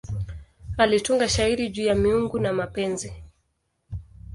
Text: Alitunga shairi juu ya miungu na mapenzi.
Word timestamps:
Alitunga 0.77 1.29
shairi 1.29 1.69
juu 1.69 1.83
ya 1.85 1.95
miungu 1.95 2.39
na 2.39 2.53
mapenzi. 2.53 3.13